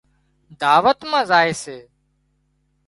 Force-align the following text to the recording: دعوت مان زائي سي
دعوت 0.59 0.99
مان 1.09 1.23
زائي 1.29 1.53
سي 1.63 1.77